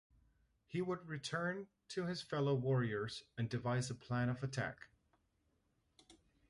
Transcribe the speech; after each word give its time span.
He 0.65 0.81
would 0.81 1.07
return 1.07 1.67
to 1.89 2.05
his 2.07 2.23
fellow 2.23 2.55
warriors 2.55 3.23
and 3.37 3.47
devise 3.47 3.91
a 3.91 3.93
plan 3.93 4.29
of 4.29 4.41
attack. 4.41 4.87